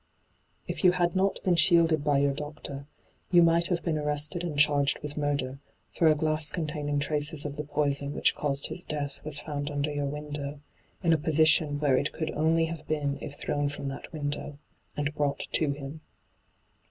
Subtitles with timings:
[0.67, 2.87] 'If you had not been shielded by your doctor,
[3.29, 5.59] you might have been arrested and charged with murder,
[5.93, 9.93] for a glass containing traces of the poison which caused his death was found under
[9.93, 10.59] your window,
[11.03, 14.57] in a position where it could only have been if thrown from that window,
[14.97, 16.01] and brought to him.